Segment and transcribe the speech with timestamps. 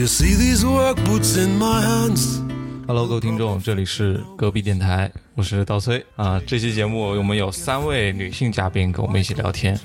[0.00, 2.40] You see these work boots in my hands.
[2.86, 6.40] Hello，各位听众，这里是隔壁电台，我是刀崔啊。
[6.46, 9.78] 这期节目我们有三位女性嘉宾跟我们一起聊天。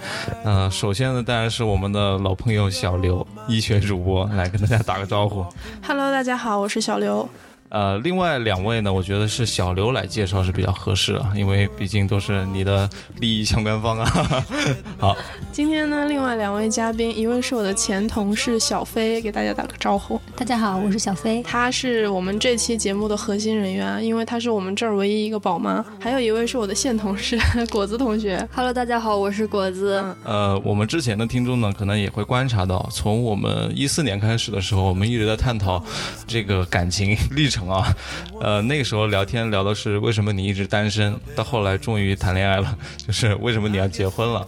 [0.45, 5.45] 呃，首先呢，当然是我们的老朋友小刘，医学主播，来跟大家打个招呼。
[5.85, 7.27] Hello，大家好，我是小刘。
[7.75, 14.45] 呃，另外两位呢，我觉得是小刘来介绍是比较合适啊，因为毕竟都是你的利益相关方啊。
[14.97, 15.17] 好，
[15.51, 20.17] 今天呢，另外两位嘉宾，一位是我的前同事小飞，给大家打个招呼。
[20.37, 21.43] 大家好，我是小飞。
[21.43, 25.83] 她是我们这期节目的核心人员，因为她是我们这儿唯一一个宝妈。
[25.99, 27.37] 还有一位是我的现同事
[27.69, 28.47] 果子同学。
[28.55, 30.01] Hello，大家好，我是果子。
[30.23, 35.83] 呃，我们之前的听众呢，可能也会观察到，从我们一四年开始的时候，我们一直在探讨
[36.25, 37.95] 这个感情历程啊。
[38.39, 44.45] 呃，那个时候聊天聊的是为什么你一直单身，到后来终于谈恋爱了，就是为什么你要结婚了。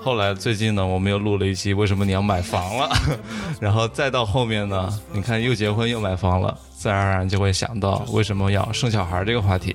[0.00, 2.90] 后来最近呢，我们又录了一期为什么你要买房了，
[3.60, 9.74] 然后再到后面呢，你看又结婚又买房了，自然而然就会想到为什么要生小孩这个话题。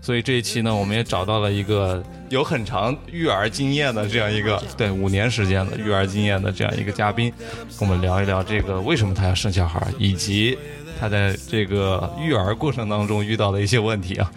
[0.00, 7.30] 所以这一期呢，我们也找到了一个有很长育儿经验的这样一个，对五年时间的育儿经验的这样一个嘉宾，
[7.78, 10.56] 跟我们聊一聊这个为什么他要生小孩，以及
[10.98, 14.30] 他在这个育儿过程当中遇到的一些问题啊。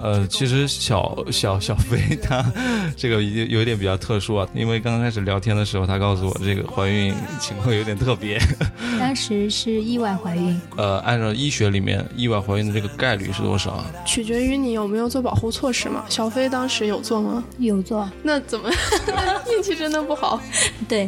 [0.00, 2.42] 呃，其实小小小飞她
[2.96, 8.40] 这个有有一点比较特殊啊，因为刚刚开始聊天的时候，她告诉我这个怀孕情况有点特别。
[8.98, 13.84] 当时是意外怀孕，呃，按照医学里面意外怀孕的这个概率是多少啊？
[14.06, 16.04] 取决于你有没有做保护措施嘛。
[16.08, 17.44] 小飞当时有做吗？
[17.58, 18.08] 有做。
[18.22, 18.70] 那怎么
[19.52, 20.40] 运气真的不好？
[20.88, 21.06] 对，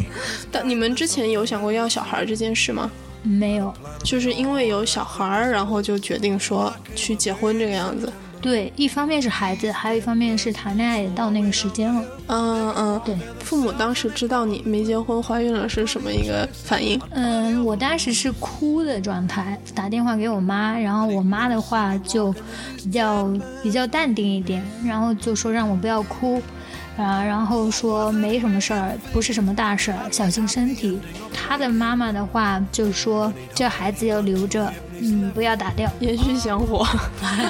[0.50, 2.90] 但你们之前有想过要小孩这件事吗？
[3.22, 3.72] 没有。
[4.02, 8.12] 就是因为有小孩儿，然后就决定说去结婚这个样子。
[8.40, 12.04] 对，一方面是孩子，还有一方面是谈恋爱也到那个时间了。
[12.26, 13.16] 嗯嗯，对。
[13.38, 17.00] 父母当时知道你没结婚怀孕了是什么一个反应？
[17.10, 22.34] 嗯，我当时是哭的状态，打电话给我妈，然后我妈的话就
[22.78, 23.30] 比较
[23.62, 26.42] 比较淡定一点，然后就说让我不要哭。
[26.96, 31.00] 啊，然后说没什么事儿，不是什么大事儿，小心身体。
[31.32, 36.86] 他的妈妈的话就说这孩子要留着，嗯，不要打掉，延续香火。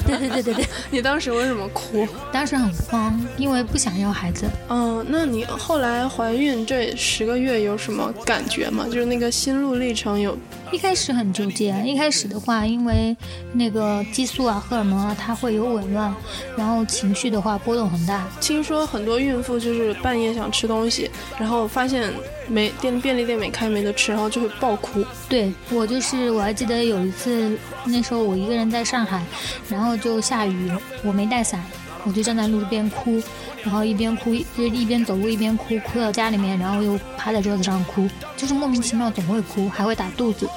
[0.07, 2.09] 对对对对对， 你当时为什么哭？
[2.33, 4.47] 当时很慌，因为不想要孩子。
[4.69, 8.87] 嗯，那你后来怀孕这十个月有什么感觉吗？
[8.87, 10.37] 就是那个心路历程有。
[10.71, 13.15] 一开始很纠结，一开始的话，因为
[13.53, 16.15] 那个激素啊、荷尔蒙啊，它会有紊乱，
[16.57, 18.27] 然后情绪的话波动很大。
[18.41, 22.11] 听说很多孕妇就是半夜想吃东西，然后发现
[22.49, 25.05] 没店便利店没开没得吃，然后就会爆哭。
[25.29, 29.25] 对我就是，我还记得有一次，那时候我一个人在上海，
[29.69, 30.71] 然后就下雨，
[31.03, 31.63] 我没带伞，
[32.05, 33.23] 我就站在路边哭，
[33.63, 40.49] 然后一边哭就一边走路一边哭，哭到家里面，然后又趴在桌子上哭，就是莫名其妙总会哭，还会打肚子。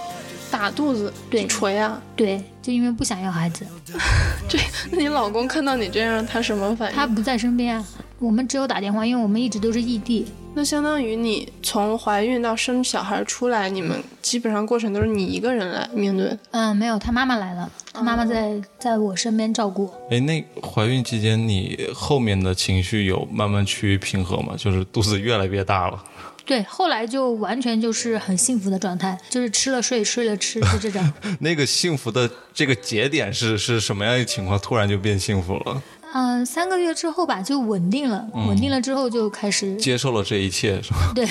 [0.52, 3.66] 打肚子，对，捶啊，对，就因为不想要孩子。
[4.48, 4.58] 这，
[4.92, 6.96] 那你老公看到你这样，他什么反应？
[6.96, 7.86] 他不在身边啊，
[8.20, 10.28] 我们只有打电话，因为我们一直都是异地。
[10.58, 16.36] 那相当于你从怀孕到生小孩出来，你们基本上过程都是你一个人来面对。
[16.52, 19.94] 嗯，没有，他妈妈来了，他妈妈在、哦、在我身边照顾。
[20.10, 24.56] 哎，那怀孕期间你后面的情绪有慢慢趋于平和吗？
[24.58, 26.02] 就是肚子越来越大了。
[26.46, 31.04] 对，后来就完全就是很幸福的状态，就是吃了睡，睡了吃，就这种。
[31.42, 34.58] 那个幸福的这个节点是是什么样的情况？
[34.60, 35.84] 突然就变幸福了？
[36.18, 38.26] 嗯、呃，三个月之后吧，就稳定了。
[38.34, 41.12] 嗯、稳定了之后就开始接受了这一切，是吧？
[41.14, 41.26] 对，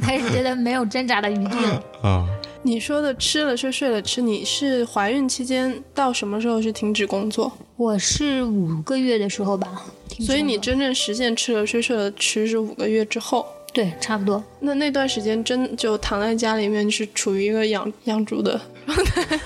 [0.00, 1.82] 开始觉得没有挣扎的余地了。
[2.02, 2.24] 啊，
[2.62, 7.50] 你说的吃了睡，睡了吃，你是怀孕期间到什么时候是停止工作？
[7.74, 9.82] 我是五个月的时候吧。
[10.20, 13.44] 所以你真正实现吃了睡，睡了吃是五个月之后。
[13.72, 14.42] 对，差不多。
[14.60, 19.40] 那那段时间真就躺在家里面，是处于一个养养猪的状态。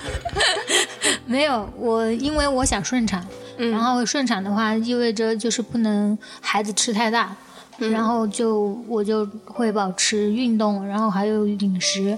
[1.25, 3.27] 没有，我因为我想顺产，
[3.57, 7.35] 嗯、然后顺产的话意味着就是不能孩子吃太大，
[7.77, 12.17] 嗯、然后就我就会保持运动，然后还有饮食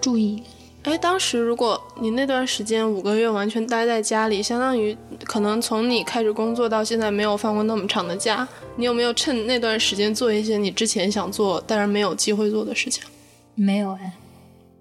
[0.00, 0.42] 注意。
[0.82, 4.94] 哎，当时如果你那段时间五个月完全待在家里，相当于
[5.24, 8.46] 可能从你开始工作到现在没有放过那么长的假，
[8.76, 13.02] 你有没有趁那段时间做一些你之前想做但是没有机会做的事情？
[13.54, 14.12] 没有哎。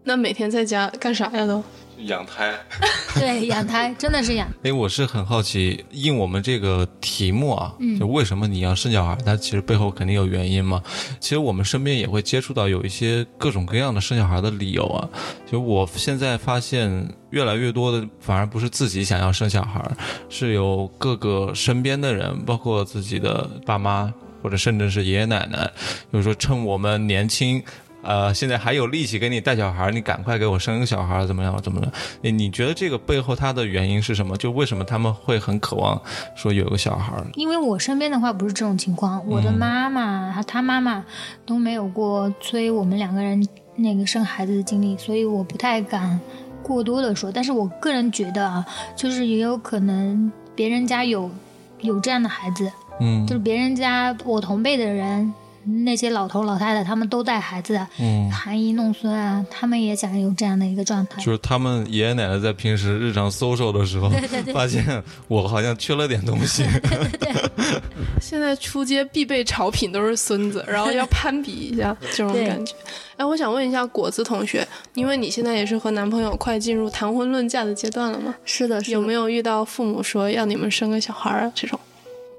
[0.04, 1.64] 那每天在家干啥呀都？
[2.00, 2.54] 养胎，
[3.16, 4.48] 对，养胎真的是养。
[4.64, 9.18] 哎，我是很好奇，应我们这个题目啊，嗯就为什么你要生小孩？
[9.26, 10.82] 它其实背后肯定有原因嘛。
[11.20, 15.08] 其实我们身边也会接触到有一些各种各样的生小孩的理由啊。
[15.50, 19.82] 就我现在发现，越来越多的反而不是自己想要生小孩，
[20.30, 24.14] 是有各个身边的人，包括自己的爸妈。
[24.42, 25.72] 或者甚至是爷爷奶奶，
[26.12, 27.64] 就是说趁我们年轻，
[28.04, 31.60] 呃，现在还有力气给你带小孩，你赶快给我生个小孩，怎么样？
[31.62, 31.92] 怎么的？
[32.22, 34.36] 你你觉得这个背后它的原因是什么？
[34.38, 36.00] 就为什么他们会很渴望
[36.36, 37.14] 说有个小孩？
[37.36, 41.04] 因为我身边的话不是这种情况，我的妈妈和她妈妈
[41.46, 46.20] 都没有过催我们两个人那个生孩子的经历，所以我不太敢
[46.62, 47.32] 过多的说。
[47.32, 48.66] 但是我个人觉得啊，
[48.96, 51.32] 就是也有可能别人家有
[51.80, 55.34] 有这样的孩子，嗯就是别人家我同辈的人，
[55.66, 61.22] 那些老头老太太他们都带孩子，嗯，含饴弄孙啊，他们也想有这样的一个状态。
[61.22, 64.10] 就是他们爷爷奶奶在平时日常 social 的时候，
[64.54, 66.66] 发现我好像缺了点东西。
[68.22, 72.74] 现在出街必备潮品都是孙子，然后要攀比一下 这种感觉。
[73.16, 78.34] 哎，我想问一下果子同学，因为你现在也是和男朋友快进入谈婚论嫁的阶段了吗？
[78.44, 81.52] 是的，是的有没有遇到父母说要你们生个小孩儿啊？
[81.54, 81.80] 这种，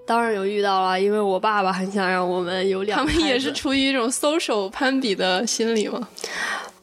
[0.07, 6.09] 当然有遇到了，因为我爸爸很想让我们有两他们也是出于一种 social 攀比的心理吗？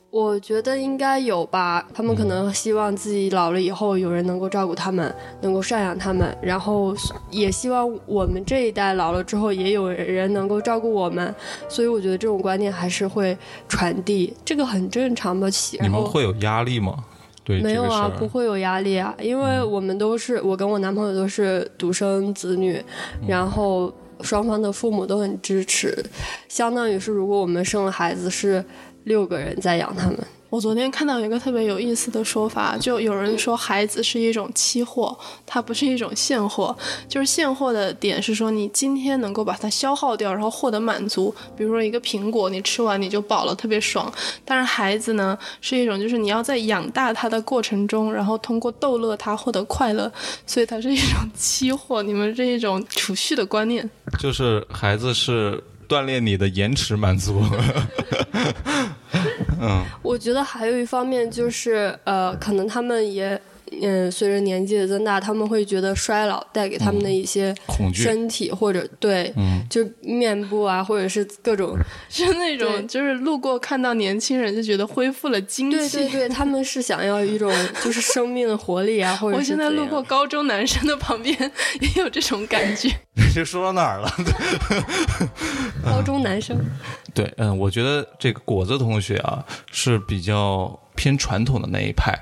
[0.09, 6.93] 我觉得应该有吧，他们可能希望自己老了以后有人能够照顾他们，能够赡养他们，然后
[7.29, 11.33] 也希望我们这一代老了之后也有人能够照顾我们，
[11.69, 13.37] 所以我觉得这种观念还是会
[13.69, 15.49] 传递，这个很正常吧。
[15.49, 17.05] 起你们会有压力吗？
[17.59, 22.83] 对没有啊，这个不会有压力啊，因为我们都是我跟我男朋友都是独生子女，
[23.27, 25.97] 然后双方的父母都很支持，
[26.47, 28.63] 相当于是如果我们生了孩子是
[29.03, 30.17] 六个人在养他们。
[30.51, 36.77] 我昨天看到一个特别有意思的说法，就有人说孩子是一种期货，它不是一种现货。
[37.07, 41.33] 就是现货的点是说，你今天能够把它消耗掉，然后获得满足。
[41.55, 44.11] 比如说一个苹果，你吃完你就饱了，特别爽。
[44.43, 50.11] 但是孩子呢，是一种就是你要在养大它的过程中，然后通过逗乐它获得快乐，
[50.45, 52.03] 所以它是一种期货。
[52.03, 53.89] 你们这一种储蓄的观念，
[54.19, 57.41] 就是孩子是锻炼你的延迟满足。
[59.61, 63.39] 嗯，我觉得还有一方面就是，呃，可能他们也，
[63.81, 71.77] 嗯、随着年纪的增大，他们会觉得衰老带给他们的一些恐惧身体或者对，嗯就面部啊，或者是各种，
[72.09, 75.77] 是那种就是路过看到年轻人就觉得恢复了精气。
[75.77, 77.49] 对对对，他们是想要一种
[77.83, 81.33] 就是生命的活力啊，或者我现在路过高中男生的旁边，
[81.79, 82.89] 也有这种感觉。
[83.33, 84.11] 这说到哪儿了？
[85.85, 86.57] 高中男生，
[87.13, 92.17] 对，嗯，我觉得这个果子同学啊是比较偏传统的那一派。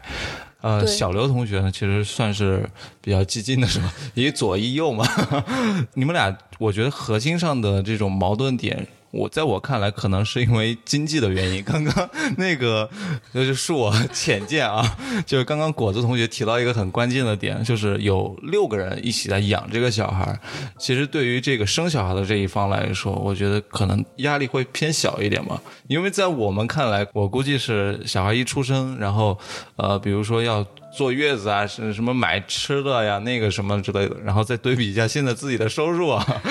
[0.61, 2.69] 呃，小刘同学呢，其实算是
[2.99, 3.93] 比较激进的，是吧？
[4.13, 5.07] 一左一右嘛。
[5.95, 11.63] 你们俩，我觉得核心上的这种矛盾点，我在我看来，可能是因为经济的原因。
[11.63, 12.89] 刚刚 那个，
[13.33, 14.83] 就是我 浅见啊，
[15.25, 20.39] 就是刚刚果子同学提到一个很关键的点，就是有六个人一起在养这个小孩儿。
[20.77, 25.59] 其实对于这个生小孩的这一方来说，我觉得可能压力会偏小一点嘛。
[25.87, 29.37] 因为在我们看来，我估计是小孩一出生，然后
[29.75, 30.65] 呃，比如说要
[30.95, 36.41] 坐月子啊，是什么买吃的呀，那个什么之类的，然后再对比一下现在自己的收入啊，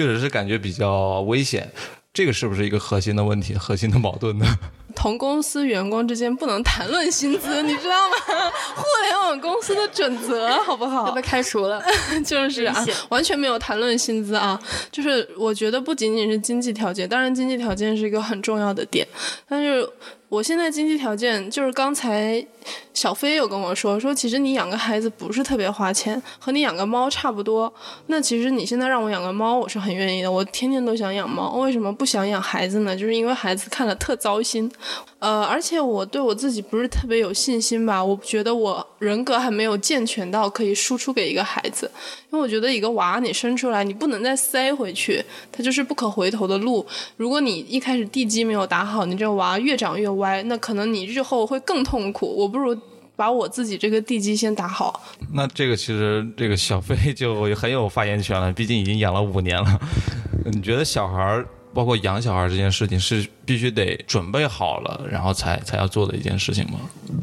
[0.00, 1.70] 确实是感觉比较危险。
[2.10, 4.46] 这个是不是一个核心的问题、核心的矛盾呢？
[4.96, 8.50] 同公司员工之间不能谈论薪资，你知道吗？
[8.74, 11.20] 互联网公司的准则，好不好要被？
[11.20, 11.82] 开除了。
[12.24, 14.58] 就是啊，完全没有谈论薪资啊。
[14.90, 19.06] 就是我觉得不仅仅是经济条件，当然经济条件是一个很重要的点，
[19.46, 19.86] 但是
[20.30, 22.44] 我现在经济条件就是刚才
[22.92, 27.72] 小飞有跟我说，说其实你养个孩子不是特别花钱，和你养个猫差不多。
[28.06, 31.56] 那其实你现在让我养个猫，我是很愿意的，我天天都想养猫。
[31.56, 32.96] 为什么不想养孩子呢？
[32.96, 34.70] 就是因为孩子看了特糟心。
[35.18, 41.90] 呃，而且我对我自己不是特别有信心吧，我觉得我人格还没有健全到可以输出给一个孩子，
[42.30, 46.86] 因为我觉得一个娃你生出来，你不能再塞回去，它就是不可回头的路。
[47.18, 52.34] 如果你一开始地基没有打好，你这娃越长越歪，那可能你日后会更痛苦。
[52.38, 52.76] 我不如
[53.14, 55.00] 把我自己这个地基先打好。
[55.32, 59.80] 那这个其实这个小飞就很有发言权了，毕竟已经养了五年了。
[60.52, 66.78] 你觉得小孩儿，包括养小孩这件事情，是必须得准备好了，然后才才要做的一件事情吗？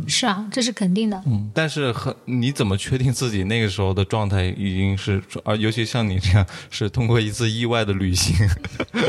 [0.07, 1.21] 是啊，这是肯定的。
[1.25, 8.35] 嗯，但是很，你怎么确定自己那个时候的状态已经是，而，尤其像你这样，是通过一次意外的旅行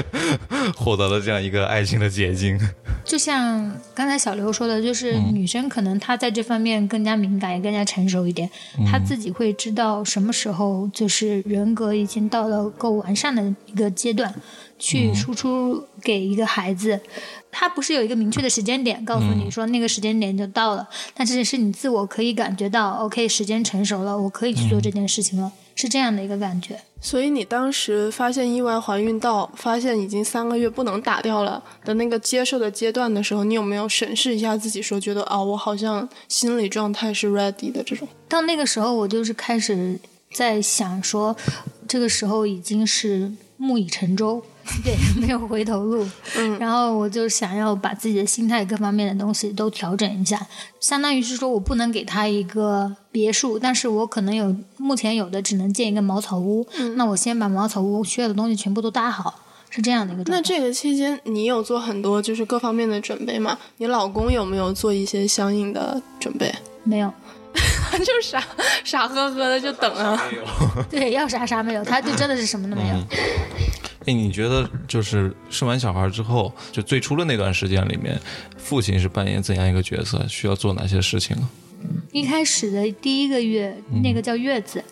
[0.77, 2.59] 获得了这样一个爱情的结晶？
[3.05, 8.49] 就像刚才小刘说的，就是女生可能她在这方面更加敏感，也更加成熟一点，
[8.91, 14.33] 她自己会知道什么时候就是人格已经到了够完善的一个阶段，
[14.79, 17.01] 去输出给一个孩子。
[17.51, 26.79] 他不是有一个明确的时间点告诉你说那个时间点就到了，但是是你自我可以感觉到，OK，时间成熟了，我可以去做这件事情了，是这样的一个感觉。
[27.01, 38.07] 所以你当时发现意外怀孕到发现已经三个月不能打掉了的那个接受的阶段的时候，你有没有审视一下自己，说觉得啊，我好像心理状态是 ready 的这种？
[38.29, 39.99] 到那个时候，我就是开始
[40.33, 41.35] 在想说，
[41.89, 44.45] 这个时候已经是木已成舟。
[44.85, 46.07] 对，没有回头路。
[46.37, 50.41] 嗯，然后我就想要把自己的心态各方面的东西都调整一下，
[50.81, 56.67] 相当于是说我不能给他一个别墅，但是我可能有目前有的只能建一个茅草屋。
[56.79, 60.25] 嗯，那我先把茅草屋需要的东西全部都搭好，是这样的一个。
[60.27, 63.59] 那这个期间你有做很多就是各方面的准备吗？
[63.79, 66.55] 你老公有没有做一些相应的准备？
[66.85, 67.13] 没有，
[67.99, 68.43] 就傻
[68.85, 70.19] 傻呵呵的就等啊。
[70.89, 72.97] 对，要啥啥没有，他就真的是什么都没有。
[74.09, 78.19] 哎，你觉得就是生完小孩之后，就最初的那段时间里面，
[78.57, 80.27] 父亲是扮演怎样一个角色？
[80.27, 81.51] 需要做哪些事情啊？
[82.11, 84.83] 一开始的第一个月，那个叫月子。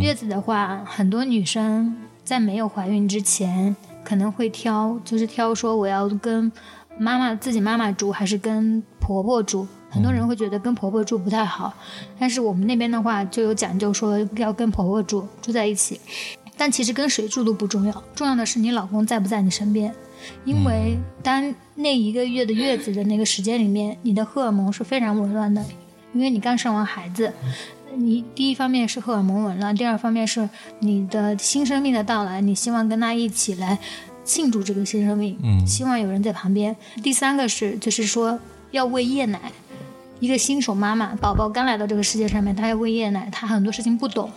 [0.00, 3.74] 月子的话，很多女生在没有怀孕之前，
[4.04, 6.52] 可能会挑，就是挑说我要跟
[6.96, 9.66] 妈妈自己妈妈住，还是跟婆婆住。
[9.92, 11.74] 很多人会觉得跟婆婆住不太好，
[12.16, 16.00] 但是我们那边的话就有讲究，说要跟婆婆住，住在一起。
[16.60, 19.90] 但其实跟谁住都不重要，重要的是你老公在不在你身边。
[20.44, 25.64] 因为当那一个月的月子的那个时间里面，你的荷尔蒙是非常紊乱的，
[26.12, 27.32] 因为你刚生完孩子，
[27.94, 30.46] 你第一方面是荷尔蒙紊乱，第二方面是
[30.80, 33.78] 你的新生命的到来，你希望跟他一起来
[34.22, 36.76] 庆祝这个新生命，嗯，希望有人在旁边。
[37.02, 38.38] 第三个是就是说
[38.70, 39.50] 要喂夜奶。
[40.20, 44.30] 一个新手妈妈，宝宝刚来到这个世界上面，她要喂夜奶，她很多事情不懂，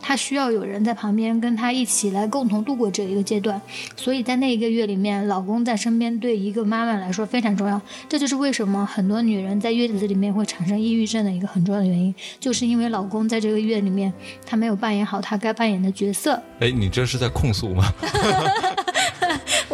[0.00, 3.60] 她需要有人在旁边跟她一起来共同度过这一个阶段。
[3.94, 7.78] 所以在那一个月里面，老公在身边对一个妈妈来说非常重要。
[8.08, 14.10] 这就是为什么很多女人在月子里面会产生抑郁症的一个很重要的原因，就是因为老公在这个月里面
[14.46, 16.42] 他没有扮演好他该扮演的角色。
[16.60, 17.84] 哎，你这是在控诉吗？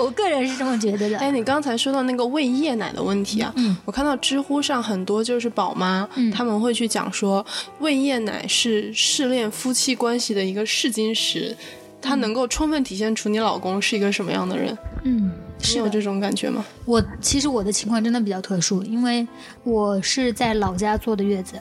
[0.02, 1.16] 我个人是这么觉得的。
[1.18, 7.44] 哎，你刚才说到那个喂夜奶的问题啊，嗯我看到知乎上很多就是宝妈，他们会去讲说，
[7.78, 11.56] 喂夜奶是试炼夫妻关系的一个试金石，
[12.00, 14.76] 它能够充分体现出你老公是一个什么样的人。
[15.04, 15.30] 嗯，
[15.60, 16.64] 是有这种感觉吗？
[16.84, 19.24] 我其实我的情况真的比较特殊，因为
[19.62, 21.54] 我是在老家坐的月子，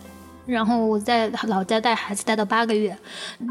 [0.47, 2.97] 然后我在老家带孩子带到八个月，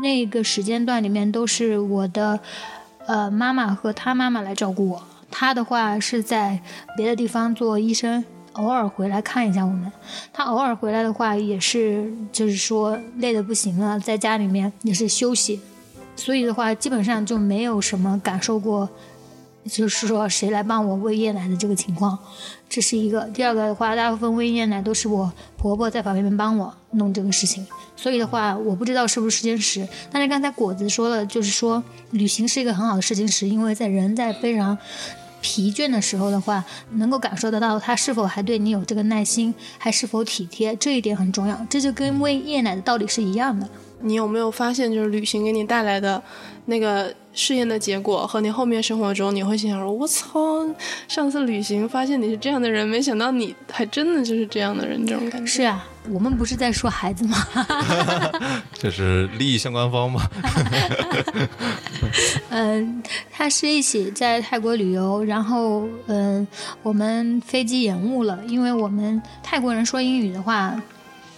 [0.02, 2.40] 那个时间段里面都是我的。
[3.06, 5.02] 呃，妈妈和他妈妈来照顾我。
[5.30, 6.60] 他的话是在
[6.96, 9.90] 别的地方做医生，偶尔回来看一下我们。
[10.32, 15.60] 他偶尔回来的话，也是就是说累得不行了，在家里面也是休息。
[16.16, 18.88] 所以的话，基本上就没有什么感受过。
[19.70, 22.18] 就是说，谁来帮我喂夜奶的这个情况，
[22.66, 23.20] 这是一个。
[23.26, 27.66] 第二个的话，大部分喂夜奶都是我婆婆在旁边帮我弄这个事情。
[28.00, 29.86] 所以的话，我不知道是不是时间石。
[30.10, 34.78] 但是刚才果子说了，就是说旅行是一个很好的时间石，因为在人在非常
[35.42, 41.66] 疲倦的时候的话，能够感受得到他是否还对你有这个耐心，还是否体贴，这一点很重要。
[41.68, 43.68] 这就跟喂夜奶的道理是一样的。
[44.00, 46.22] 你有没有发现，就是旅行给你带来的
[46.64, 47.14] 那个？
[47.32, 50.66] 试验的结果和你后面生活中，你会心想说：“我操，
[51.06, 57.36] 上次旅行发现你是这样的人，没想到你还真的就是这样的人。”这种感觉是啊，我们不是在说孩子吗？
[58.74, 60.22] 这是利益相关方吗？
[62.50, 66.46] 嗯， 他是一起在泰国旅游，然后嗯，
[66.82, 70.80] 我们飞机延误了，因为我们泰国人说英语的话。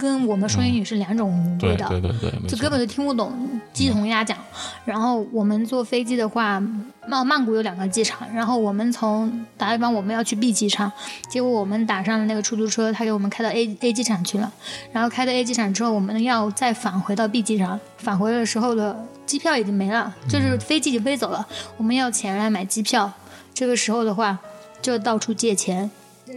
[0.03, 3.33] 跟我们说英语是两种味道，对对对，就根本就听不懂，
[3.73, 4.37] 鸡同鸭讲。
[4.85, 6.61] 然后我们坐飞机的话，
[7.07, 10.91] 曼曼谷有两个机场，然后我们从打比方我们要去 B 机场，
[11.31, 14.53] 结果我们打上了那个出租车，他给我们开到 A A 机场去了。
[14.91, 23.13] 然后开到 A 机场之后，我们要再返回到 B 机场，返回的时候的机票已经没了，就是飞机已经飞走了，我们要钱来买机票。
[23.55, 24.37] 这个时候的话，
[24.81, 25.89] 就到处借钱，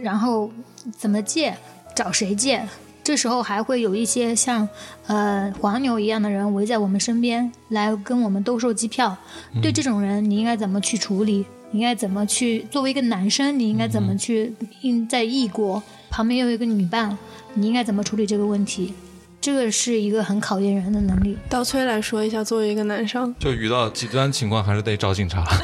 [0.02, 0.48] 然后
[0.96, 1.56] 怎么借，
[1.96, 2.64] 找谁借？
[3.06, 4.68] 这时候还会有一些像，
[5.06, 9.16] 呃，黄牛一样的人围在我们身边，来跟我们兜售机票。
[9.62, 11.46] 对这种人，你应该怎么去处理？
[11.70, 12.66] 你应该怎么去？
[12.68, 14.52] 作为一个男生，你应该怎么去？
[14.80, 17.16] 应在异国旁边又有一个女伴，
[17.54, 18.92] 你应该怎么处理这个问题？
[19.40, 21.38] 这个是一个很考验人的能力。
[21.48, 25.46] 倒崔来说一下，作为一个男生，就遇到极端情况，还是得找警察，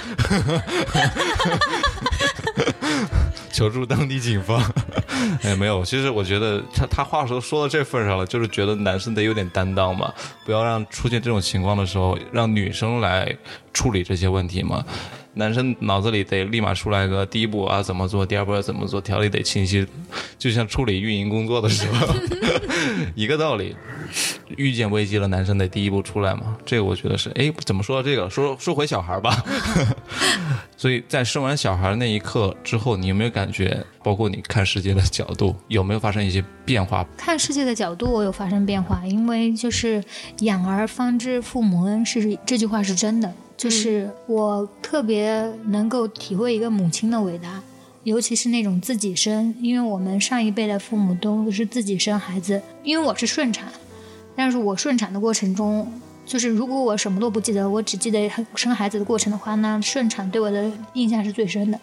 [3.53, 4.61] 求助当地警方。
[5.43, 10.13] 哎，没有，其实我觉得他他话说说到这份上了，就是觉得男生得有点担当嘛，
[10.45, 13.33] 不要让出现这种情况的时候让女生来
[13.73, 14.85] 处理这些问题嘛。
[15.35, 19.87] 男生脑子里得立马出来个第一步啊怎么做，第二步要怎么做，条理得清晰，
[20.39, 22.15] 就像处理运营工作的时候
[23.15, 23.75] 一个道理。
[24.57, 26.57] 遇见危机了，男生得第一步出来嘛。
[26.65, 28.29] 这个我觉得是，哎，怎么说到这个？
[28.29, 29.45] 说说回小孩吧。
[30.77, 37.07] 所以在生完小孩那一刻之后，你有没有感觉，包括你看世界的角度，有没有发生一些变化？
[37.17, 40.03] 看世界的角度，我有发生变化，因为就是
[40.41, 47.63] “养儿方知父母恩”是这句话是真的，就是我特别能够体会一个母亲的伟大。
[48.05, 53.73] 尤其是那种自己生，因为我们上一辈的父母都是自己生孩子，因为我是顺产，
[54.37, 55.93] 但是我顺产的过程中。
[56.25, 61.79] 就是如果我什么都不记得，我只记得生孩子的过程的话，那顺产对我的印象是最深的，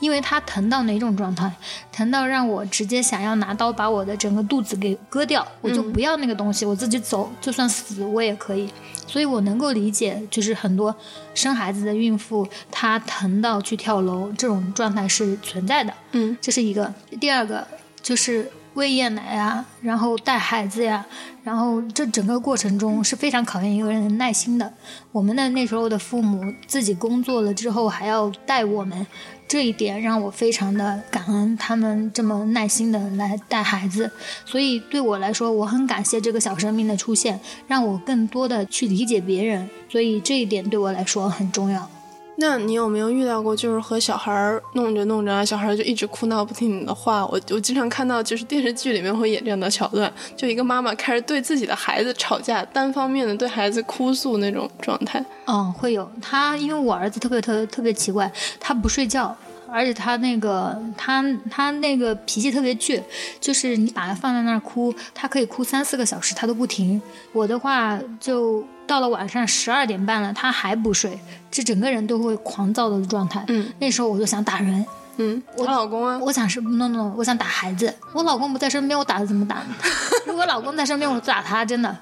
[0.00, 1.50] 因为它疼到哪种状态，
[1.92, 8.68] 疼到让我直接想要拿刀把我的整个肚子给割掉，我就不要那个东西，我自己走，就算死我也可以。
[9.06, 10.94] 所以我能够理解，就是很多
[11.32, 15.94] 生孩子的孕妇，她疼到去跳楼这种状态是存在的。
[16.10, 16.92] 嗯，这是一个。
[17.20, 17.64] 第二个
[18.02, 18.50] 就是。
[18.74, 21.06] 喂夜奶呀，然后带孩子呀，
[21.44, 24.72] 然后这整个过程中是非常考验一个人的耐心的。
[25.12, 29.06] 我们的那时候的父母自己工作了之后还要带我们，
[29.46, 34.10] 这一点让我非常的感恩，他们这么耐心的来带孩子。
[34.44, 37.38] 所以对我来说，我很感谢这个小生命的出现，
[37.68, 39.70] 让我更多的去理解别人。
[39.88, 41.88] 所以这一点对我来说很重要。
[42.36, 47.24] 那你有没有遇到过，就是和小孩弄着弄着，小孩就一直哭闹不听你的话？
[47.26, 55.24] 我我经常看到，就是电视剧里面会演这样的桥段，就一个妈妈开始对自己的孩子吵架，单方面的对孩子哭诉那种状态。
[55.46, 59.36] 嗯，会有他，因为我儿子特别特特别奇怪，他不睡觉。
[59.66, 63.02] 而且他那个，他他那个脾气特别倔，
[63.40, 67.00] 就是你把他放在那儿哭，他可以哭三四个小时，他都不停。
[67.32, 71.18] 我的话，就到了晚上十二点半了，他还不睡，
[71.50, 73.44] 这整个人都会狂躁的状态。
[73.48, 74.84] 嗯，那时候我就想打人。
[75.16, 77.94] 嗯，我老公啊，我想是 no no，我想打孩子。
[78.12, 79.62] 我老公不在身边，我打他怎么打？
[80.26, 81.96] 如果老公在身边，我打他真的。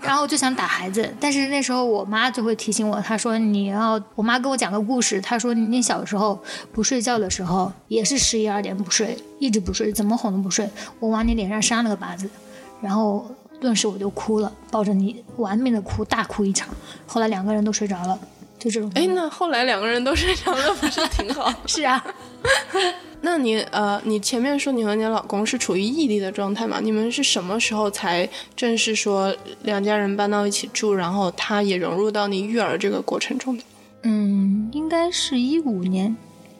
[0.00, 10.68] 然后就想打孩子，但是那时候我妈就会提醒我，她说你要，我妈给我讲个故事，她说你小时候不睡觉的时候也是十一二点不睡，一直不睡，怎么哄都不睡，
[11.00, 12.28] 我往你脸上扇了个巴子，
[12.80, 16.68] 然后顿时我就哭了，抱着你玩命的哭，大哭一场。
[17.06, 18.18] 后来两个人都睡着了。
[18.58, 21.48] 就这种，哎，那后来两个人都睡着了，不是挺好？
[21.66, 22.04] 是啊，
[23.22, 26.80] 那你呃，你前面说你和你老公是处于异地的状态嘛？
[26.82, 33.62] 你们是什么时候才正式说两家人搬到一起住，然后他也融入到你育儿这个过程中的？
[34.02, 36.16] 嗯，应该是一五年，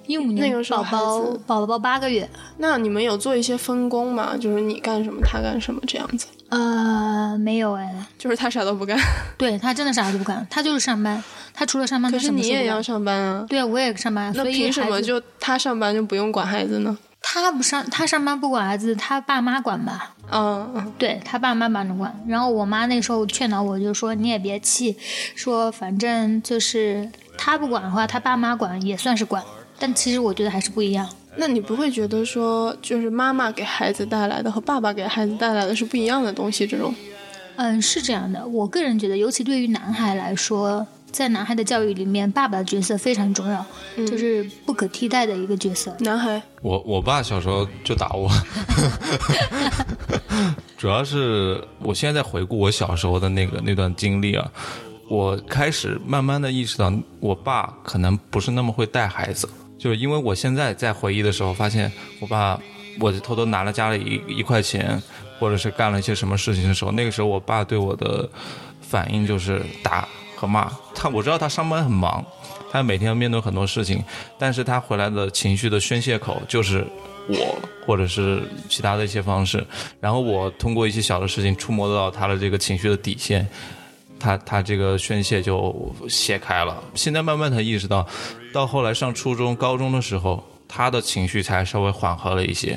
[0.06, 2.30] 一五年那个时候宝宝宝宝八个月。
[2.58, 4.36] 那你们有做一些分工吗？
[4.36, 6.28] 就是你干什么，他干什么这样子？
[6.50, 8.98] 呃，没有哎，就是他啥都不干。
[9.36, 11.22] 对他真的啥都不干，他就是上班。
[11.52, 13.44] 他除了上班，可是你也要上班啊。
[13.48, 14.32] 对啊，我也上班。
[14.34, 16.96] 那凭什么就他上班就不用管孩子呢？
[17.20, 20.14] 他不上，他上班不管孩子，他爸妈管吧。
[20.30, 22.14] 嗯嗯，对他爸妈帮着管。
[22.26, 24.96] 然后我妈那时候劝导我，就说你也别气，
[25.34, 29.42] 说反正就是他不管的话，他爸妈管也算是管。
[29.78, 31.08] 但其实我觉得还是不一样。
[31.40, 36.66] 那你不会觉得说，就是妈妈给孩子带来的和爸爸给孩子带来的是不一样的东西？
[36.66, 36.92] 这种？
[37.54, 38.44] 嗯，是这样的。
[38.48, 43.64] 我个人觉得，尤其对于男孩来说，在男孩的教育里面，爸爸的角色非常重要，
[43.96, 45.96] 就是不可替代的一个角色。
[46.00, 48.28] 男孩，我我爸小时候就打我，
[50.76, 54.50] 主要是我现在在回顾我小时候的那个那段经历啊，
[55.08, 59.48] 我开始慢慢的意识到，我爸可能不是那么会带孩子。
[59.78, 62.58] 就是因为我现在在回忆的时候，发现我爸，
[62.98, 65.00] 我偷偷拿了家里一一块钱，
[65.38, 68.28] 或者是干了一些什么事情的时候，那个时候我爸对我的
[68.80, 70.70] 反应就是打和骂。
[70.94, 72.24] 他我知道他上班很忙，
[72.72, 74.02] 他每天要面对很多事情，
[74.36, 76.84] 但是他回来的情绪的宣泄口就是
[77.28, 79.64] 我，或者是其他的一些方式。
[80.00, 83.48] 然后我通过一些小的事情触摸到他的这个情绪的底线。
[84.20, 88.04] 他他这个宣泄就泄开了，现在慢慢的意识到，
[88.58, 92.76] 到后来上初中、高中的时候，他的情绪才稍微缓和了一些。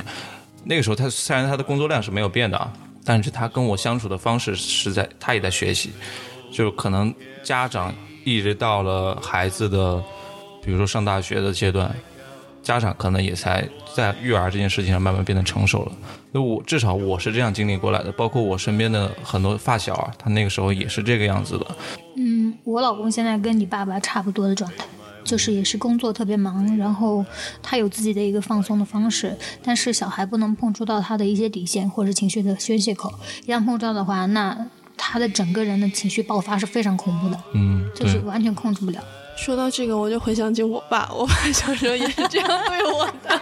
[0.64, 2.72] 那个时候，他虽然他的工作量是没有变的啊，
[3.04, 5.90] 但是他跟我相处的方式是在他也在学习，
[6.52, 7.92] 就可能家长
[8.24, 9.96] 一直到了孩子的，
[10.64, 11.92] 比如说上大学的阶段。
[12.62, 15.92] 家长可能也才在育儿这件事情上慢慢变得成熟了，
[16.32, 21.66] 那我至少我是这样经历过来的，包括我身边的很多发小啊，他那个时候也是这个样子的。
[22.18, 24.86] 嗯，我老公现在跟你爸爸差不多的状态，
[25.24, 27.26] 就是也是工作特别忙，然后
[27.62, 33.14] 他有自己的一个放松的方式，但是小孩不能碰触到他的一些底线或者情绪的宣泄口，
[33.46, 39.04] 一旦碰触到的话，那他的整个人的情绪爆发是非常恐怖的，嗯，就是，完全控制不了。
[39.38, 43.42] 说到这个，我就回想起我爸，我爸小时候也是这样对我的。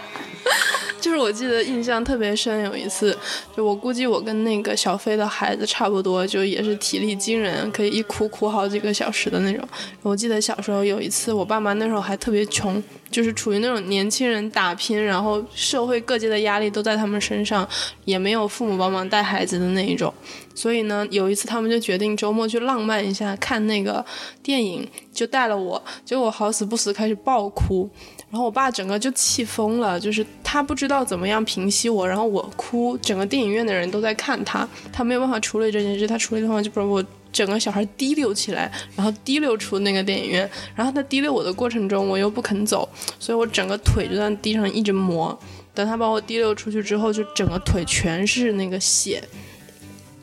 [1.10, 3.16] 就是我记得印象特别深，有一次，
[3.56, 9.68] 就我估计我跟那个小飞的孩子差不多，就也是体力惊人，可以一哭哭好几个小时的那种。
[10.02, 17.68] 我记得小时候有一次，我爸妈那时候还特别穷，就是处于那种年轻人打拼，然后社会各界的压力都在他们身上，
[18.04, 20.14] 也没有父母帮忙带孩子的那一种。
[20.54, 24.04] 所以呢，有一次他们就决定周末去浪漫一下，看那个
[24.44, 25.82] 电影，就带了我。
[26.04, 27.90] 结果我好死不死开始爆哭，
[28.30, 42.88] 然后我爸整个就气疯了，就是他不知道怎么样平息我，然后我哭，整个电影院的人都在看他，他没有办法处理这件事，他处理的方法就把我整个小孩提溜起来，然后提溜出那个电影院，然后他提溜我的过程中，我又不肯走，
[43.18, 45.36] 所以我整个腿就在地上一直磨。
[45.74, 49.22] 等他把我提溜出去之后，就整个腿全是那个血。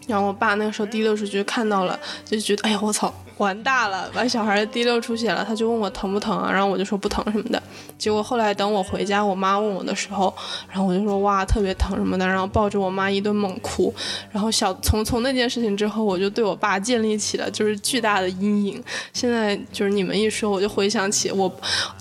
[0.08, 5.44] 然后我爸那个时候提溜出去看到了，就觉得哎呀我操，完大了，把小孩提溜出血了。
[5.46, 7.62] 他就问我疼不疼啊，然后我就说不疼什么的。
[7.98, 10.34] 结果后来等我回家，我妈问我的时候，
[10.70, 13.94] 然后我就说哇特别疼什么的，然后抱着我妈一顿猛哭。
[14.32, 18.84] 然后小从从那件事情之后，我就对我爸建立起了就是巨大的阴影。
[19.14, 21.52] 现在就是你们一说，我就回想起我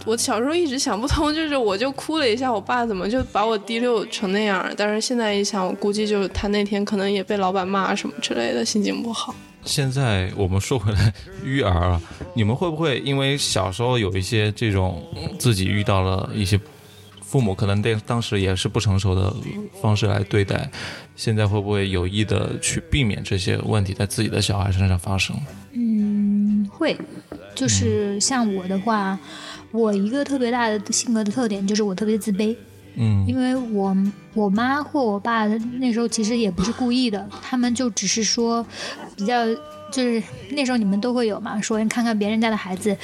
[0.05, 4.67] 我小时候一直想不通，就是我就哭了一下，我爸怎么就把我提溜成那样？
[4.77, 9.35] 但是现在一想，我估计就是他那天可能也被老板骂什么之类的，心情不好。
[9.67, 11.13] 现在我们说回来，
[11.45, 12.01] 育儿啊，
[12.35, 15.03] 你们会不会因为小时候有一些这种
[15.39, 16.59] 自己遇到了一些
[17.21, 19.35] 父母可能对当时也是不成熟的
[19.83, 20.71] 方式来对待，
[21.17, 25.37] 现在会不会有意的去避免这些问题在自己的小孩身上发生？
[25.73, 26.97] 嗯，会，
[27.55, 29.19] 就是像我的话，
[29.73, 32.57] 我一个特别大的性格的特点就是我特别自卑。
[32.97, 33.97] 嗯因为我
[34.35, 35.47] 我妈或我爸
[35.79, 38.67] 那时候其实也不是故意的，他们就只是说
[39.17, 39.45] 比较。
[39.93, 42.95] 就是那时候你们都会有嘛，说你看看别人家的孩子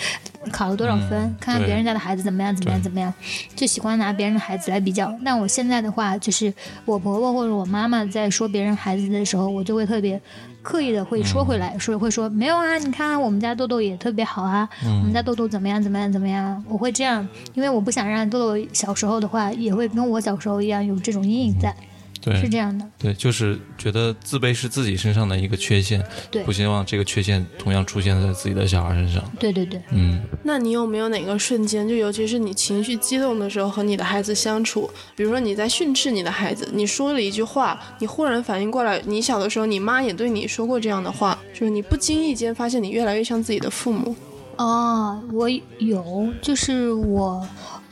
[0.50, 3.14] 考了多少分，嗯看看别人家的孩子怎么样怎么样怎么样，
[3.54, 5.16] 就喜欢拿别人的孩子来比较。
[5.24, 6.52] 但我现在的话，就是
[6.84, 10.20] 我婆婆或者我妈妈在说别人孩子的时候，我就会特别
[10.62, 21.74] 刻意的会说回来，说会说没有啊，你看我们家豆豆也特别好啊，我们家豆豆怎么样怎么样怎么样，我会这样，因为我不想让豆豆小时候的话也会跟我小时候一样有这种阴影在，
[22.22, 22.86] 对，是这样的。
[22.98, 29.22] 对，就是觉得自卑是自己身上的一个缺陷，对不希望这个缺陷同样出现在自己的小孩身上。
[29.40, 44.14] 对对对，嗯，那你有没有哪个瞬间，就尤其是你情绪激动的时候和你的孩子相处，比如说你在训斥你的孩子，你说了一句话，你忽然反应过来，你小的时候你妈也对你说过这样的话，就是你不经意间发现你越来越像自己的父母。
[44.56, 47.44] 哦，我有，就是我，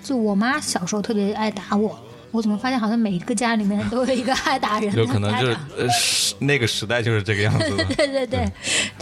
[0.04, 1.98] 就我妈小时候特别爱打我。
[2.30, 5.86] 我怎么发现好像每一个家里面都有一个爱打人的有可能就是呃
[6.38, 7.84] 那个时代就是这个样子的。
[7.94, 8.50] 对对对，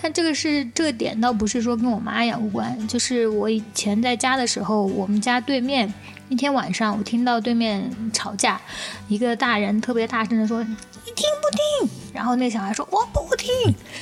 [0.00, 5.92] 但这个是这个点倒不是说跟我妈有关，就是我以前在家的时候，我们家对面
[6.28, 8.60] 一天晚上我听到对面吵架，
[9.08, 10.74] 一个大人特别大声的说：“你
[11.14, 13.50] 听不听？”然后那小孩说：“我不听。”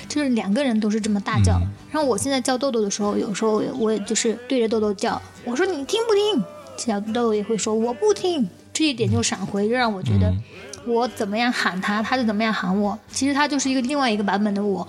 [0.09, 1.61] 就是两个人都是这么大叫。
[1.91, 6.45] 然后我现在叫豆豆的时候，有时候我也就是对着豆豆叫，我说：“你听不听？”
[6.79, 10.43] 小豆豆也会说：“我不听。”这一点就闪回，就让我觉得嗯
[10.87, 12.97] 我怎么样喊他，他就怎么样喊我。
[13.11, 14.87] 其实他就是一个另外一个版本的我。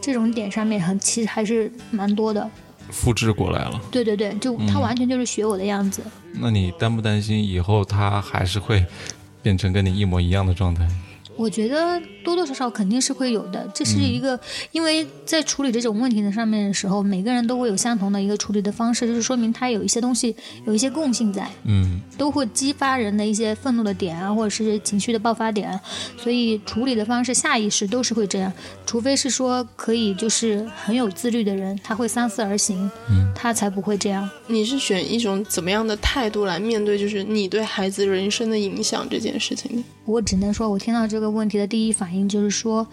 [0.00, 2.50] 这种点上面很其实还是蛮多的。
[2.90, 3.80] 复制过来了。
[3.92, 6.02] 对对对，就他完全就是学我的样子。
[6.32, 8.84] 那你担不担心以后他还是会
[9.40, 10.84] 变成跟你一模一样的状态？
[11.38, 14.38] 我觉得多多少少肯定是会有的，这是一个，
[14.72, 20.34] 因为在处理这种问题的上面的时候，每个人都会有相同的一个处理的方式，就是说明他有一些东西
[20.66, 25.80] 有一些共性在，嗯，都会激发人的一些愤怒的点啊，或者是情绪的爆发点啊，
[26.16, 28.52] 所以处理的方式下意识都是会这样，
[28.84, 34.28] 除非是说可以就是很有自律的人，他会三思而行，嗯他才不会这样。
[34.48, 39.84] 你是选一种怎么样的态度来面对，就是你对孩子人生的影响这件事情？
[40.04, 42.86] 我只能说，我听到这个问题的第一反应就是说，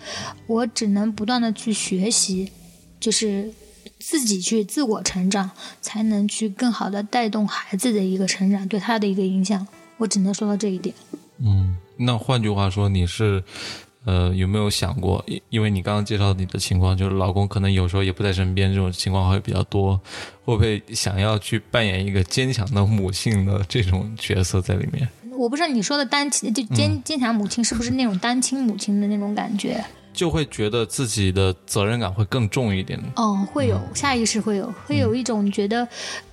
[0.48, 2.52] 我只能不断的去学习，
[3.00, 3.52] 就是
[4.00, 5.50] 自己去自我成长，
[5.82, 9.66] 才能去更好的带动孩子的一个成长，对他的一个影响。
[9.98, 10.94] 我只能说到这一点。
[11.40, 13.44] 嗯，那换句话说，你是
[14.06, 15.24] 呃有没有想过？
[15.28, 20.00] 因因为你刚刚介绍你的情况，就是老公可能有时候也不在身边，这种情况会比较多，
[20.44, 25.08] 会不会想要去扮演一个坚强的母性的这种角色在里面？
[25.38, 29.84] 我不知道你说的单亲，就坚坚强母亲是不是那种单亲母亲的那种感觉？
[30.14, 32.98] 就会觉得自己的责任感会更重一点。
[33.18, 35.86] 哦，会有下意识会有，会有一种觉得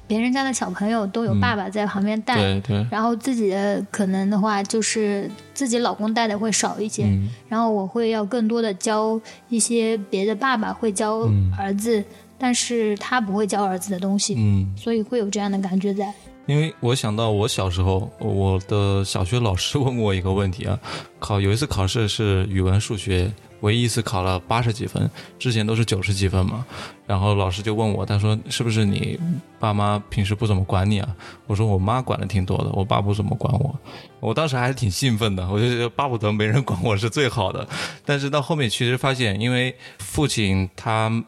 [0.07, 12.05] 别人家的小朋友都有爸爸在旁边带，对对，然后自己的可能的话就是自己老公带的会少一些，嗯然后我会要更多的教一些别的爸爸会教嗯儿子，
[12.39, 14.73] 但是他不会教儿子的东西，嗯。
[14.77, 16.15] 所以会有这样的感觉在。
[16.47, 20.79] 因为我想到我小时候，我的小学老师问过我一个问题啊，
[21.19, 26.67] 考有一次考试是语文、数学，唯一一次考了八十几分，之前都是九十几分嘛。
[27.07, 29.19] 然后老师就问我，他说是不是你
[29.61, 31.17] 爸妈平时不怎么管你啊？
[31.47, 33.79] 我说我妈管的挺多的，我爸不怎么管我。
[34.19, 37.67] 我当时还是挺兴奋的，我就觉得巴不得没人管我是最好的。
[38.05, 41.23] 但是到后面其实发现，因为父亲他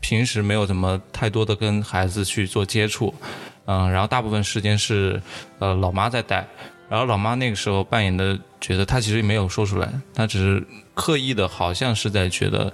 [0.00, 3.12] 平时没有怎么太多的跟孩子去做接触，
[3.66, 5.20] 嗯，然后大部分时间是
[5.58, 6.46] 呃老妈在带，
[6.88, 12.72] 然后老妈那个时候扮演的角色，她其实没有说出来，她只是刻意的，好像是在觉得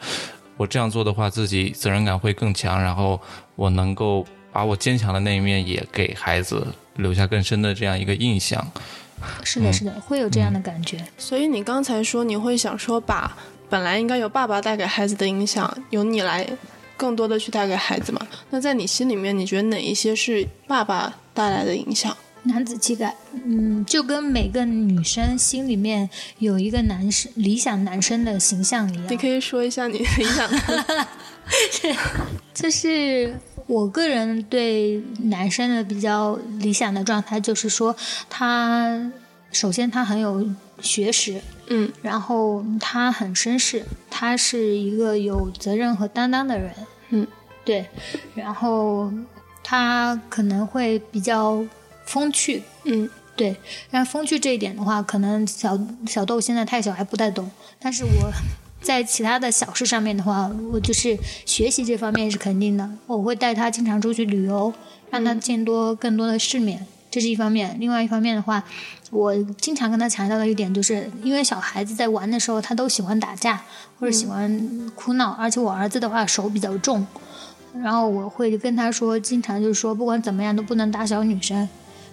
[0.57, 3.20] 我这样做的话，自己责任感会更强，然后
[3.55, 8.66] 我能够把我坚强的那一面也给孩子留下更深的这样一个印象。
[9.44, 10.98] 是的，是的，会有这样的感觉。
[11.16, 13.37] 所以你刚才说你会想说把
[13.68, 16.46] 本来应该由爸爸带给孩子的影响，由你来
[17.00, 18.20] 更多的去带给孩子嘛？
[18.50, 22.14] 那在你心里面，你觉得哪一些是爸爸带来的影响？
[22.42, 26.08] 男子气概，嗯，就跟每个女生心里面
[26.38, 29.06] 有一个男生理想男生的形象一样。
[29.08, 31.06] 你可以说一下你的理想的
[32.54, 33.34] 这是
[33.66, 37.94] 我个人对男生的比较理想的状态，就是说
[38.28, 39.10] 他
[39.52, 40.46] 首先他很有
[40.80, 41.40] 学识，
[41.72, 46.74] 嗯，然后他很绅士，他是一个有责任和担当的人，
[47.11, 47.26] 嗯，
[47.64, 47.87] 对，
[48.35, 49.11] 然后
[49.62, 51.64] 他可能会比较
[52.04, 53.54] 风趣，嗯，对，
[53.88, 55.78] 但风趣这一点的话，可能小
[56.09, 58.33] 小豆现在太小还不太懂，但是我
[58.83, 64.74] 在其他的小事上面的话，我就是学习这方面是肯定的，我会带他经常出去旅游，
[65.11, 67.77] 让他见多更多的世面，这是一方面。
[67.81, 68.62] 另外一方面的话，
[69.11, 73.61] 我经常跟他强调的一点就是，因为小孩子在玩的时候，他都喜欢打架
[73.99, 77.07] 或者喜欢哭闹，而且我儿子的话手比较重，
[77.83, 81.68] 然后我会跟他说，经常就是说，不管怎么样都不能打小女生。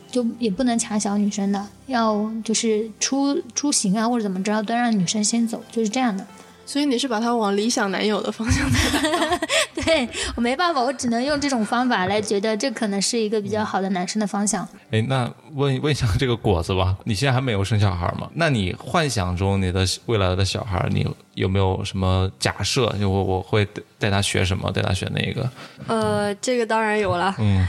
[0.09, 6.25] 就也不能抢小女生的，要就是出出行啊或者怎么着，都让女生先走，就是这样的。
[6.67, 9.37] 所以你是把他往理想男友的方向 在打。
[9.85, 14.67] 对我没办法，我只能用这种方法来觉得这可能是一个比较好的男生的方向。
[14.91, 18.29] 哎，那问问一下这个果子吧，你现在还没有生小孩吗？
[18.33, 22.93] 那你幻想中你的未来的小孩，你有有没有什么假设？
[22.99, 25.49] 就我我会带带他学什么，带他学那个？
[25.87, 27.33] 呃，这个当然有了。
[27.39, 27.65] 嗯，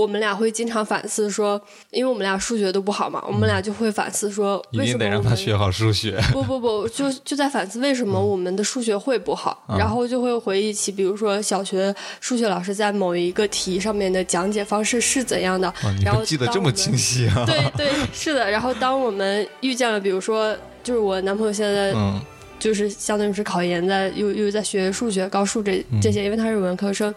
[0.00, 1.60] 我们俩会经常反思说，
[1.90, 6.18] 因为我们俩数学都不好嘛，我们俩就会反思说，为什么得让他学好数学。
[6.32, 17.44] 不不不，就就在反思为什么我们的数学会不好，然后就会回忆起，比如说小学数学老师在某一个题上面的讲解方式是怎样的，然后记得这么清晰啊？
[17.44, 18.50] 对对，是的。
[18.50, 22.20] 然后当我们遇见了，比如说，就是我男朋友现在嗯
[22.60, 27.12] 就是相当于是考研在又又在学数学、高数这这些，因为他是文科生，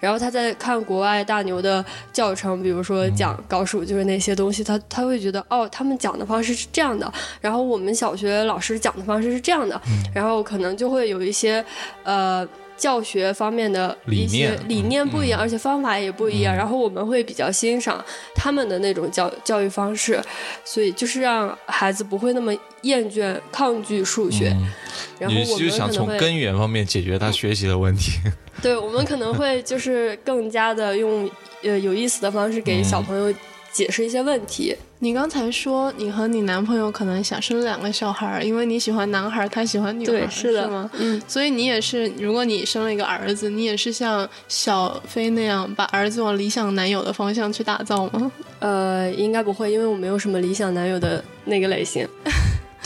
[0.00, 9.80] 然后他在看国外大牛的教程，比如说讲高数，就是那些东西，他他会觉得哦，他们讲的方式是这样的，然后我们小学老师讲的方式是这样的，
[10.12, 11.64] 然后可能就会有一些
[12.02, 12.48] 呃。
[12.78, 15.42] 教学方面的一些理念不一样，嗯。
[15.42, 16.54] 而且方法也不一样。
[16.54, 18.04] 然后我们会比较欣赏
[18.34, 20.22] 他们的那种教教育方式，
[20.62, 22.52] 所以就是让孩子不会那么
[22.86, 24.48] 厌倦、抗拒数学。
[24.48, 24.72] 嗯，
[25.18, 28.12] 然后我就想从根源方面解决他学习的问题。
[28.62, 31.30] 对我们可能会就是更加的用
[31.62, 33.32] 呃有意思的方式给小朋友
[33.70, 34.74] 解释一些问题。
[35.00, 40.90] 你刚才说你和你男朋友可能想生两个小孩儿，因为你喜欢男孩儿，他喜欢女孩是的，吗？
[40.94, 48.32] 嗯，所以你也是，如果你生了一个儿子，你也是像小飞那样把儿子往理想男友的方向去打造吗？
[48.60, 52.08] 呃，应该不会，因为我没有什么理想男友的那个类型。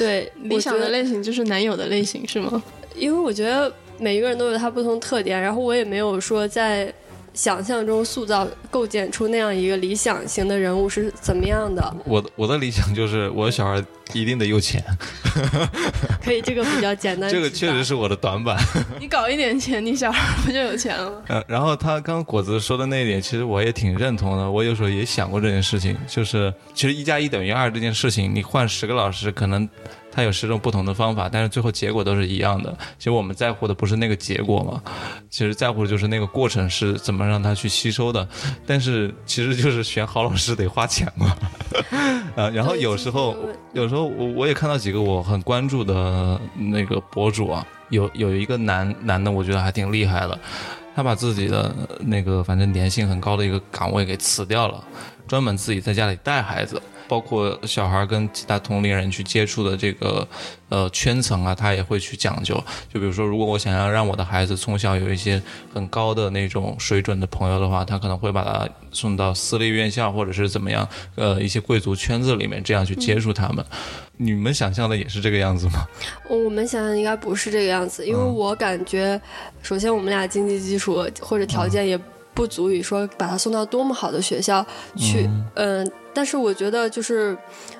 [0.01, 2.63] 对，理想的类型就是男友的类型是吗？
[2.97, 6.93] 因为我觉得每一个人都有他不同特点，然后我也没有说在
[7.35, 11.95] 想象中塑造、构建出那样一个理想型的人物是怎么样的。
[12.05, 14.83] 我的我的理想就是我的小孩一定得有钱，
[16.25, 17.31] 可以，这个比较简单。
[17.31, 17.81] 这个确实。
[17.91, 18.57] 是我的短板。
[19.01, 21.17] 你搞一点钱，你小孩不就有钱了吗？
[21.29, 24.49] 呃，然后他刚刚果子说的那一点，其实我也挺认同的。
[24.49, 29.69] 我有时候也想过这件事情，就是其实一加一等于二这件事情，你换十个老师，可能
[30.13, 32.77] 他有十种不同的方法，但是最后结果都是一样的。
[32.99, 34.83] 其实我们在乎的不是那个结果嘛，
[35.31, 38.27] 其实在乎的就是那个过程是怎么让他去吸收的。
[38.67, 41.37] 但是其实就是选好老师得花钱嘛。
[42.37, 43.37] 呃，然后有时候
[43.73, 50.39] 有时候我我也看到几个我很关注的那个博主啊，有有一个男男的，我觉得还挺厉害的，
[50.95, 54.83] 他把自己的那个反正年薪很高的一个岗位给辞掉了，
[55.27, 56.81] 专门自己在家里带孩子。
[57.11, 60.27] 包括小孩跟其他同龄人去接触的这个
[60.69, 62.55] 呃圈层啊，他也会去讲究。
[62.89, 65.43] 就比如说，如果我想要让我的孩子从小有一些
[65.75, 73.65] 很高的那种水准的朋友的话，他可能会把他送到私立院校或者是怎么样，呃，一些贵族圈子里面，这样去接触他们。
[74.17, 75.85] 你们想象的也是这个样子吗？
[76.29, 79.21] 我们想象应该不是这个样子，因为我感觉，
[79.63, 81.99] 首先我们俩经济基础或者条件也
[82.33, 84.65] 不足以说把他送到多么好的学校
[84.97, 85.91] 去，嗯。
[86.13, 87.37] 但是我觉得，就是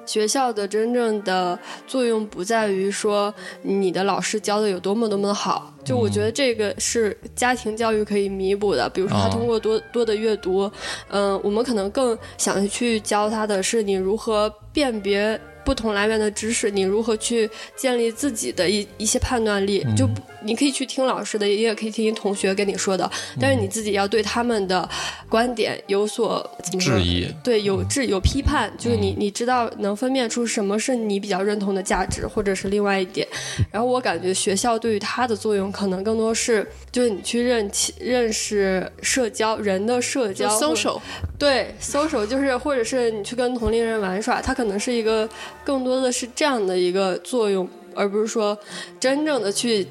[0.07, 8.89] 学校的真正的作用不在于说你的老师教的有多么多么的好，就我觉得这个是家庭教育可以弥补的。
[8.91, 10.71] 比如说，他通过多多的阅读，
[11.09, 15.41] 嗯，我们可能更想去教他的是你如何辨别。
[15.63, 19.87] 不同来源的知识，你如何去建立自己的一一些判断力？
[19.95, 20.09] 就
[20.43, 24.89] 你可以去听老师的，也可以听同学跟你说的，但是你自己要对他们的
[25.29, 26.49] 观点有所
[26.79, 33.27] 质疑，对，有质有批判，就是你你知道能分辨出什么是你比较认同的价值，或者是另外一点。
[33.71, 41.01] 然后我感觉学校对于它的作用，可能更多是就是你去认认识社交人的社交，social，
[41.39, 45.29] 对，social 就是或者是你去跟同龄人玩耍，它可能是一个。
[45.63, 48.59] 更多的是这样的一个作用，而不是说
[48.99, 49.87] 真正的去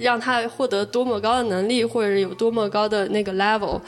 [0.00, 3.80] 让他获得多么高的能力，或者有多么高的那个 level。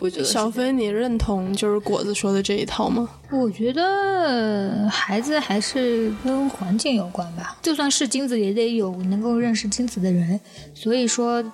[0.00, 3.08] 我觉得小飞，你认同就是果子说的这一套吗？
[3.30, 10.40] 我觉得孩子还是跟环境有关吧，就算是精子，也得有能够认识精子的人。
[10.74, 11.44] 所以说。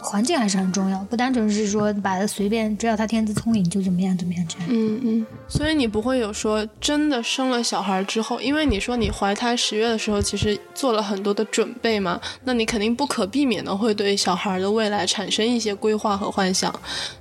[0.00, 4.68] 环境还是很重要，不单纯是说把它随便，只要他天资聪颖就怎么样怎么样这样。
[4.70, 5.26] 嗯嗯。
[5.48, 16.72] 所以你不会有说真的生了小孩之后，因为你说你怀胎十月的时候其实做了很多的准备嘛，那你肯定不可避免的会对小孩的未来产生一些规划和幻想。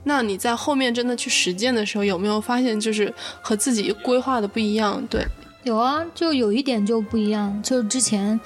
[0.03, 5.03] 那你在后面真的去实践的时候，有没有发现就是和自己规划的不一样？
[5.09, 5.25] 对，
[5.67, 8.39] 有啊，就有一点就不一样，就是之前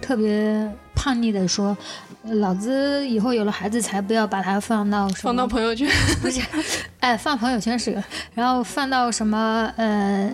[0.00, 1.76] 特别叛逆的说。
[2.24, 5.88] 老子以后有了孩子，才不要把它放到放到朋友圈，
[6.20, 6.42] 不是？
[7.00, 10.30] 哎，放朋友圈是个，然后放到什么呃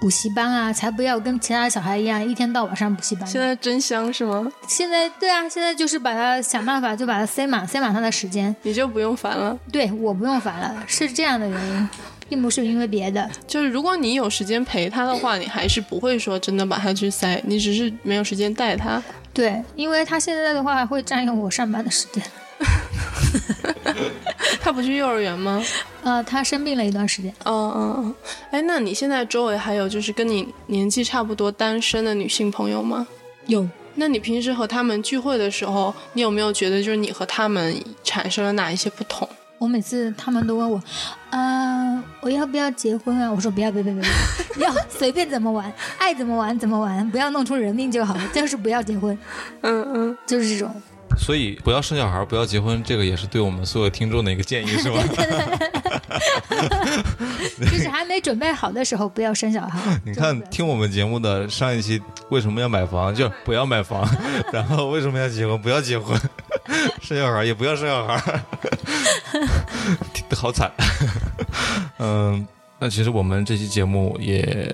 [0.00, 3.26] 补习班啊，才不要跟其他小孩一样一天到晚上补习班。
[3.26, 4.46] 现在真香是吗？
[4.66, 9.58] 现在对啊，现在就是把他想办法就把他塞满，塞满他的时间，你就不用烦了。
[9.72, 11.88] 对，我不用烦了，是这样的原因，
[12.28, 13.30] 并不是因为别的。
[13.46, 19.02] 就是如果你有时间陪他的话，你还是不会说真的把他去塞，你只是没有时间带他。
[19.32, 22.22] 对，因为他现在的话会占用我上班的时间。
[24.60, 25.62] 他不去幼儿园吗？
[26.02, 27.32] 呃，他生病了一段时间。
[27.44, 28.14] 嗯嗯嗯。
[28.50, 33.06] 哎，那你现在周围还有就是跟你年纪差不多单身的女性朋友吗？
[33.46, 33.66] 有。
[33.96, 39.28] 那你平时和他们聚会的时候，你有没有觉得就是你和他们产生了哪一些不同？
[39.58, 40.82] 我每次他们都问我，
[41.30, 43.30] 呃，我要不要结婚啊？
[43.30, 44.02] 我说不要，别别别，
[44.58, 49.16] 要随便怎么玩，爱怎么玩怎么玩，不要弄出人命就好了，就是不要结婚。
[49.62, 50.82] 嗯嗯，就是这种。
[51.16, 55.02] 所以不要生小孩，不要结婚，这个也是对我们所有听众的一个建议，是吗？
[57.60, 59.80] 就是还没准备好的时候不要生小孩。
[60.04, 62.00] 你看，听我们节目的上一期
[62.30, 63.14] 为什么要买房？
[63.14, 64.08] 就不要买房。
[64.52, 65.60] 然后为什么要结婚？
[65.60, 66.20] 不要结婚。
[67.02, 68.42] 生小孩也不要生小孩。
[70.36, 70.70] 好惨。
[71.98, 72.46] 嗯。
[72.78, 74.70] 那其实我们这期节目也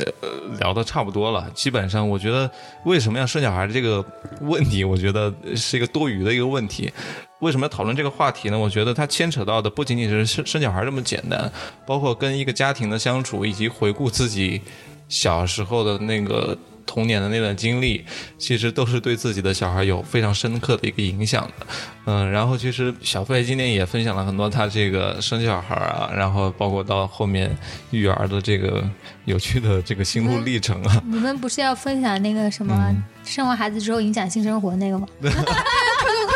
[0.58, 2.50] 聊的差不多了，基本上我觉得
[2.84, 4.04] 为什么要生小孩这个
[4.40, 6.92] 问题，我觉得是一个多余的一个问题。
[7.40, 8.58] 为什么要讨论这个话题呢？
[8.58, 11.50] 我觉得它牵扯到的不仅仅是生生小孩这么简单，
[11.86, 14.60] 包括跟一个家庭的相处，以及回顾自己
[15.08, 16.56] 小时候的那个。
[16.90, 18.04] 童年的那段经历，
[18.36, 21.66] 其实都是对自己的小孩有非常深刻的一个影响的。
[22.06, 27.56] 嗯，然后其实小费今天也分享了很多他这个生小孩啊，然后包括到后面
[27.92, 28.82] 育儿的这个
[29.24, 31.00] 有趣的这个心路历程啊。
[31.06, 35.06] 你们不是要分享那个什么生完孩子之后影响性生活那个吗？
[35.20, 35.40] 快快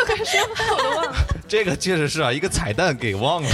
[0.05, 1.15] 快快说，我都忘了。
[1.49, 3.49] 这个确实是啊，一个彩蛋给忘了。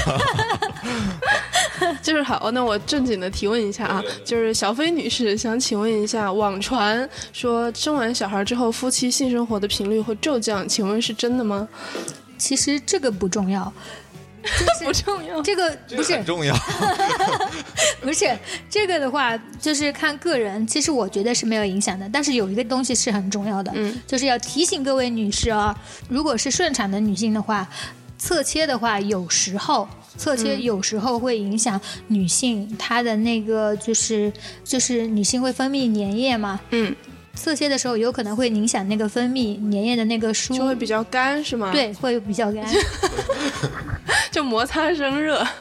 [2.02, 11.68] 就是好，那我正经的提问一下啊，就是小飞女士想请问一下，网传说生完小孩之后夫妻性生活的频率会骤降，请问是真的吗？
[12.38, 13.72] 其实这个不重要，
[14.84, 16.14] 不重要，这个不是。
[16.14, 16.56] 很重要，
[18.02, 18.26] 不是
[18.70, 25.76] 这个的话就是看个人，其实我觉得是没有影响的，但是有一个东西是很重要的，嗯，就是要提醒各位女士啊，
[26.10, 27.68] 如果是顺产的女性的话。
[28.24, 34.32] 侧切的话，有时候侧切有时候会影响女性她的那个就是
[34.64, 36.94] 就是女性会分泌粘液嘛，嗯，
[37.34, 41.72] 侧切的时候有可能会影响那个分泌粘液的那个输，就会比较干是吗？
[41.72, 42.66] 对，会比较干。
[44.32, 45.46] 就摩擦生热。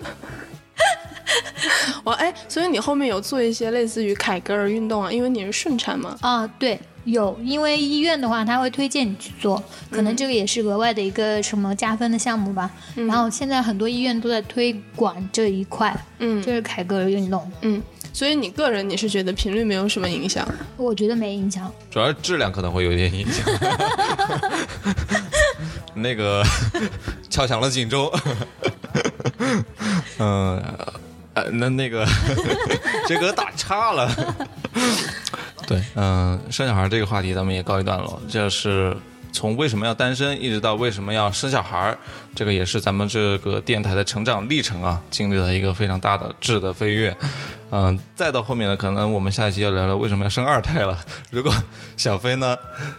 [2.03, 5.13] 我哎，所以你后面有做一些类似于凯格尔运动啊？
[5.13, 6.17] 因为你是顺产嘛。
[6.21, 12.71] 啊，对，有，因为医院的话，他会推荐你去做，可能这个也是额外的一个什么加分的项目吧。
[12.95, 17.83] 然后现在很多医院都在推广这一块，嗯就是凯格尔运动，嗯，
[18.13, 20.47] 所以你个人你是觉得频率没有什么影响？
[20.77, 21.73] 我觉得没影响。
[21.91, 23.45] 主要质量可能会有点影响。
[25.95, 26.45] 那个
[27.29, 28.11] 敲响了警钟。
[30.19, 30.63] 嗯，
[31.35, 32.07] 呃，那那个
[33.09, 34.11] 这个打岔了。
[35.71, 38.21] 对，嗯、生小孩这个话题咱们也告一段落。
[38.29, 38.97] 这是
[39.31, 41.99] 从为什么要单身，一直到为什么要生小孩儿，
[42.35, 47.17] 这个也是咱们这个电台的成长历程啊，经历了一个非常大的质的飞跃。
[47.71, 50.99] 嗯、再到后面呢，可能我们下一期要聊聊为什么要生二胎了。
[51.31, 51.55] 如果
[51.97, 52.57] 小飞呢，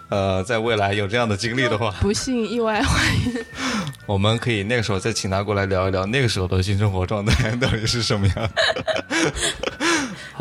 [0.08, 3.46] 呃，在未来有这样的经历的话，不幸意外怀孕，
[4.08, 8.50] 我们可以那个时候再请他过来聊一聊那个时候的性生活状态到底是什么样。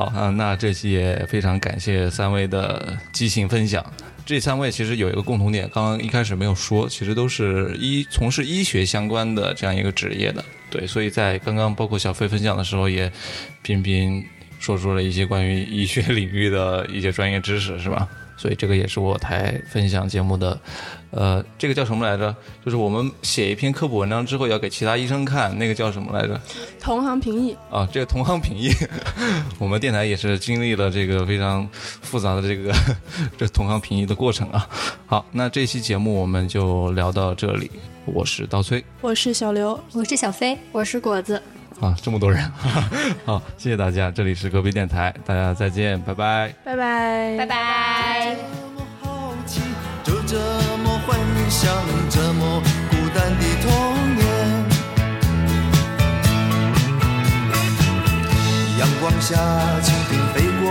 [0.01, 3.85] 好啊，那这期也非常感谢三位的激情分享。
[4.25, 10.43] 这三位其实有一个共同点，刚刚一开始没有说，其实都是医从事医学相关的这样一个职业的。
[10.71, 13.13] 对，所以在刚刚包括小飞分享的时候，也
[13.61, 14.25] 频频
[14.59, 18.09] 说出了一些关于医学领域的一些专业知识，是吧？
[18.39, 20.59] 所以这个也是我台分享节目的，
[21.11, 22.35] 呃，这个叫什么来着？
[22.65, 26.41] 就是我们写一篇科普文章之后要给其他医生看，那个叫什么来着？
[26.81, 27.57] 同行评议。
[27.71, 28.71] 啊，这个同行评议，
[29.59, 32.73] 我们电台也是经历了这个非常复杂的这个
[33.37, 34.69] 这同行评议的过程啊。
[35.07, 37.71] 好，那这期节目我们就聊到这里，
[38.05, 41.43] 我是刀崔我是小刘，我是小飞，我是果子。
[41.81, 42.47] 啊，这么多人，
[43.25, 46.55] 好，谢谢大家，这里是隔壁电台，大家再见，拜拜。
[46.63, 48.60] 拜拜，拜拜。
[51.51, 51.75] 想，
[52.09, 53.69] 这么孤单的童
[54.15, 54.25] 年。
[58.79, 59.37] 阳光下，
[59.83, 60.65] 蜻蜓飞过